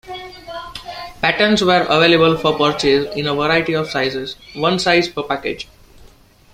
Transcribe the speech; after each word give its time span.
Patterns 1.21 1.61
were 1.63 1.85
available 1.87 2.35
for 2.35 2.57
purchase 2.57 3.15
in 3.15 3.27
a 3.27 3.35
variety 3.35 3.73
of 3.73 3.87
sizes, 3.87 4.35
one 4.55 4.79
size 4.79 5.07
per 5.07 5.21
package. 5.21 5.67